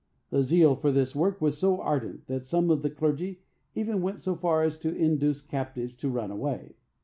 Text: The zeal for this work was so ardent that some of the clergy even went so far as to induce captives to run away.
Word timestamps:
The 0.31 0.41
zeal 0.41 0.73
for 0.75 0.91
this 0.91 1.15
work 1.15 1.39
was 1.41 1.59
so 1.59 1.79
ardent 1.79 2.25
that 2.25 2.43
some 2.43 2.71
of 2.71 2.81
the 2.81 2.89
clergy 2.89 3.43
even 3.75 4.01
went 4.01 4.17
so 4.17 4.35
far 4.35 4.63
as 4.63 4.75
to 4.77 4.95
induce 4.95 5.43
captives 5.43 5.93
to 5.97 6.09
run 6.09 6.31
away. 6.31 6.77